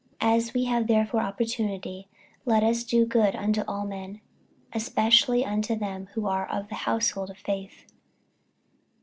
48:006:010 0.19 0.33
As 0.35 0.53
we 0.55 0.63
have 0.65 0.87
therefore 0.87 1.19
opportunity, 1.19 2.07
let 2.43 2.63
us 2.63 2.83
do 2.83 3.05
good 3.05 3.35
unto 3.35 3.61
all 3.67 3.85
men, 3.85 4.19
especially 4.73 5.45
unto 5.45 5.75
them 5.75 6.07
who 6.15 6.25
are 6.25 6.49
of 6.49 6.69
the 6.69 6.73
household 6.89 7.29
of 7.29 7.37
faith. 7.37 7.85